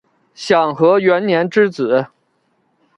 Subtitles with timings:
[0.33, 2.07] 享和元年之子。